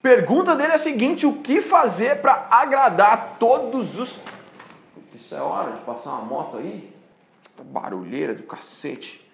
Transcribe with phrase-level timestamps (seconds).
[0.00, 4.16] Pergunta dele é a seguinte: o que fazer para agradar todos os.
[5.12, 6.94] Isso é hora de passar uma moto aí?
[7.60, 9.28] Barulheira do cacete.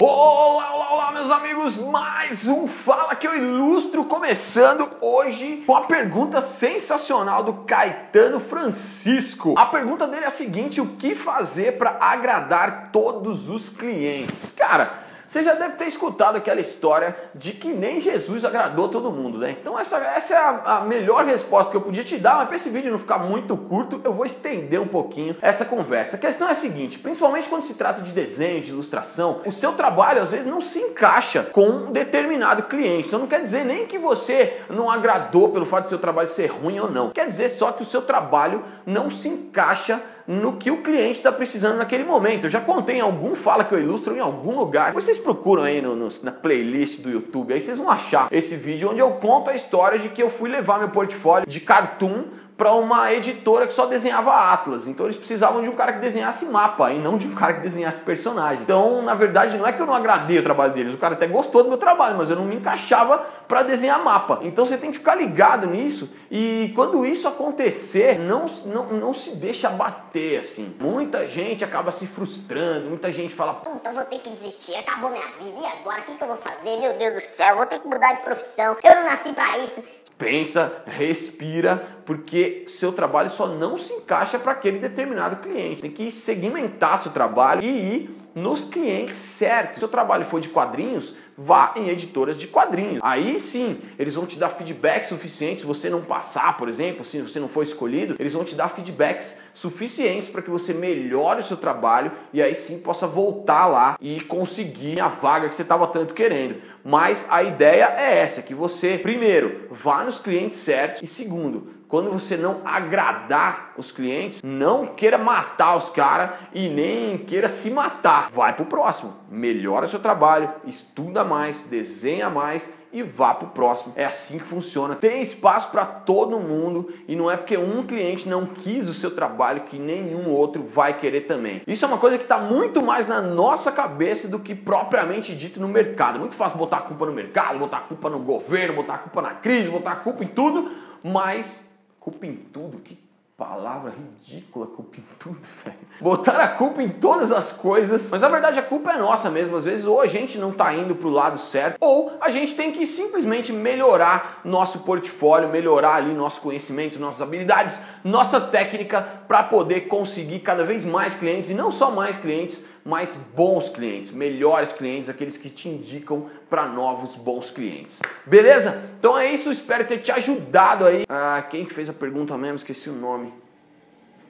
[0.00, 1.76] Olá, olá, olá, meus amigos!
[1.76, 9.54] Mais um Fala que eu ilustro começando hoje com a pergunta sensacional do Caetano Francisco.
[9.58, 14.52] A pergunta dele é a seguinte: o que fazer para agradar todos os clientes?
[14.56, 19.38] Cara, você já deve ter escutado aquela história de que nem Jesus agradou todo mundo,
[19.38, 19.56] né?
[19.60, 22.56] Então essa, essa é a, a melhor resposta que eu podia te dar, mas para
[22.56, 26.16] esse vídeo não ficar muito curto, eu vou estender um pouquinho essa conversa.
[26.16, 29.72] A questão é a seguinte, principalmente quando se trata de desenho, de ilustração, o seu
[29.72, 33.08] trabalho às vezes não se encaixa com um determinado cliente.
[33.08, 36.46] Então não quer dizer nem que você não agradou pelo fato de seu trabalho ser
[36.46, 37.10] ruim ou não.
[37.10, 41.30] Quer dizer só que o seu trabalho não se encaixa no que o cliente está
[41.30, 42.44] precisando naquele momento.
[42.44, 44.92] Eu já contei em algum Fala que eu ilustro em algum lugar.
[44.92, 48.90] Vocês procuram aí no, no, na playlist do YouTube, aí vocês vão achar esse vídeo
[48.90, 52.24] onde eu conto a história de que eu fui levar meu portfólio de cartoon
[52.64, 54.88] para uma editora que só desenhava Atlas.
[54.88, 57.60] Então eles precisavam de um cara que desenhasse mapa e não de um cara que
[57.60, 58.62] desenhasse personagem.
[58.62, 61.26] Então, na verdade, não é que eu não agradei o trabalho deles, o cara até
[61.26, 64.38] gostou do meu trabalho, mas eu não me encaixava para desenhar mapa.
[64.40, 69.36] Então você tem que ficar ligado nisso e quando isso acontecer, não, não, não se
[69.36, 70.74] deixa bater assim.
[70.80, 75.10] Muita gente acaba se frustrando, muita gente fala: Puta, eu vou ter que desistir, acabou
[75.10, 76.00] minha vida, e agora?
[76.00, 76.80] O que, que eu vou fazer?
[76.80, 79.84] Meu Deus do céu, vou ter que mudar de profissão, eu não nasci para isso
[80.18, 85.82] pensa, respira, porque seu trabalho só não se encaixa para aquele determinado cliente.
[85.82, 89.74] Tem que segmentar seu trabalho e ir nos clientes certos.
[89.74, 93.00] Se seu trabalho for de quadrinhos, vá em editoras de quadrinhos.
[93.02, 97.20] Aí sim, eles vão te dar feedback suficiente se você não passar, por exemplo, se
[97.20, 101.44] você não for escolhido, eles vão te dar feedbacks suficientes para que você melhore o
[101.44, 105.86] seu trabalho e aí sim possa voltar lá e conseguir a vaga que você estava
[105.86, 106.60] tanto querendo.
[106.84, 112.10] Mas a ideia é essa, que você primeiro vá nos clientes certos e segundo, quando
[112.10, 118.30] você não agradar os clientes, não queira matar os caras e nem queira se matar.
[118.32, 119.14] Vai pro próximo.
[119.30, 123.92] Melhora seu trabalho, estuda mais, desenha mais e vá pro próximo.
[123.96, 124.94] É assim que funciona.
[124.94, 129.14] Tem espaço para todo mundo e não é porque um cliente não quis o seu
[129.14, 131.60] trabalho que nenhum outro vai querer também.
[131.66, 135.60] Isso é uma coisa que está muito mais na nossa cabeça do que propriamente dito
[135.60, 136.16] no mercado.
[136.16, 138.98] É muito fácil botar a culpa no mercado, botar a culpa no governo, botar a
[138.98, 140.70] culpa na crise, botar a culpa em tudo,
[141.02, 141.64] mas
[142.04, 142.80] Culpa em tudo?
[142.80, 142.98] Que
[143.36, 145.78] palavra ridícula, culpa em tudo, velho.
[146.00, 149.56] Botar a culpa em todas as coisas, mas na verdade a culpa é nossa mesmo.
[149.56, 152.54] Às vezes ou a gente não está indo para o lado certo, ou a gente
[152.54, 159.42] tem que simplesmente melhorar nosso portfólio, melhorar ali nosso conhecimento, nossas habilidades, nossa técnica para
[159.42, 164.72] poder conseguir cada vez mais clientes e não só mais clientes, mais bons clientes, melhores
[164.72, 168.00] clientes, aqueles que te indicam para novos bons clientes.
[168.26, 168.90] Beleza?
[168.98, 171.04] Então é isso, espero ter te ajudado aí.
[171.08, 172.56] Ah, quem que fez a pergunta mesmo?
[172.56, 173.32] Esqueci o nome.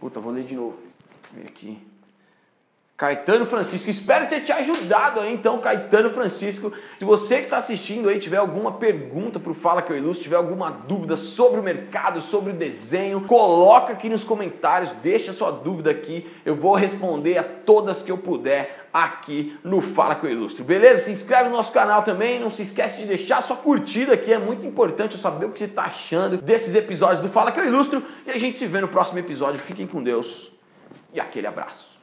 [0.00, 0.78] Puta, vou ler de novo.
[1.32, 1.78] Vem aqui.
[2.98, 6.72] Caetano Francisco, espero ter te ajudado aí então, Caetano Francisco.
[6.98, 10.24] Se você que está assistindo aí tiver alguma pergunta para o Fala Que Eu Ilustro,
[10.24, 15.52] tiver alguma dúvida sobre o mercado, sobre o desenho, coloca aqui nos comentários, deixa sua
[15.52, 20.32] dúvida aqui, eu vou responder a todas que eu puder aqui no Fala Que Eu
[20.32, 21.02] Ilustro, beleza?
[21.02, 24.38] Se inscreve no nosso canal também, não se esquece de deixar sua curtida aqui, é
[24.38, 27.66] muito importante eu saber o que você está achando desses episódios do Fala Que Eu
[27.66, 29.60] Ilustro e a gente se vê no próximo episódio.
[29.60, 30.50] Fiquem com Deus
[31.14, 31.97] e aquele abraço.